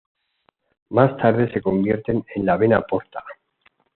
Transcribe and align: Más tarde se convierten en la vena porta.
Más 0.89 1.15
tarde 1.17 1.51
se 1.53 1.61
convierten 1.61 2.25
en 2.33 2.47
la 2.47 2.57
vena 2.57 2.81
porta. 2.81 3.23